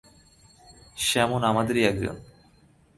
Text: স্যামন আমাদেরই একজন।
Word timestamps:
স্যামন 0.97 1.41
আমাদেরই 1.43 1.83
একজন। 1.83 2.15